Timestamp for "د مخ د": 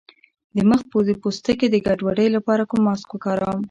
0.55-1.09